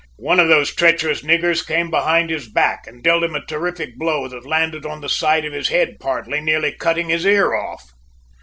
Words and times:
"One 0.17 0.39
of 0.39 0.47
those 0.47 0.73
treacherous 0.73 1.21
niggers 1.21 1.63
came 1.63 1.91
behind 1.91 2.31
his 2.31 2.49
back 2.51 2.87
and 2.87 3.03
dealt 3.03 3.21
him 3.23 3.35
a 3.35 3.45
terrific 3.45 3.99
blow 3.99 4.27
that 4.29 4.47
landed 4.47 4.83
on 4.83 5.01
the 5.01 5.07
side 5.09 5.45
of 5.45 5.53
his 5.53 5.67
head 5.67 5.97
partly, 5.99 6.41
nearly 6.41 6.71
cutting 6.71 7.09
his 7.09 7.23
ear 7.23 7.53
off!" 7.53 7.91